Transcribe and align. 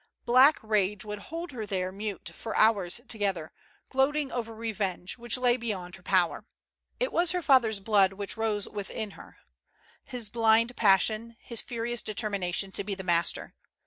Black 0.25 0.57
rage 0.63 1.05
would 1.05 1.19
hold 1.29 1.51
her 1.51 1.67
there 1.67 1.91
mute 1.91 2.31
for 2.33 2.57
hours 2.57 3.01
together, 3.07 3.51
gloating 3.91 4.31
over 4.31 4.51
revenge, 4.55 5.19
which 5.19 5.37
lay 5.37 5.57
beyond 5.57 5.95
her 5.95 6.01
power. 6.01 6.43
It 6.99 7.13
was 7.13 7.33
her 7.33 7.41
father's 7.43 7.79
blood 7.79 8.13
which 8.13 8.35
rose 8.35 8.67
within 8.67 9.11
her— 9.11 9.37
his 10.03 10.27
blind 10.29 10.75
passion, 10.75 11.35
his 11.39 11.61
furious 11.61 12.01
determination 12.01 12.71
to 12.71 12.83
be 12.83 12.95
the 12.95 13.03
master. 13.03 13.53